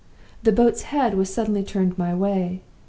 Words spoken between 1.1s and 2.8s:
was suddenly turned my way.